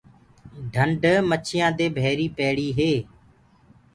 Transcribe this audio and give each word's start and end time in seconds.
ڍنڊ 0.73 1.03
مڇيآنٚ 1.29 1.75
دي 1.77 1.85
ڀيري 1.97 2.27
پيڙي 2.37 2.69
هي۔ 2.77 2.93